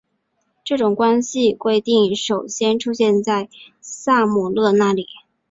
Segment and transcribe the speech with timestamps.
[0.65, 3.49] 这种关系规定首先出现在
[3.81, 5.05] 塞姆勒那里。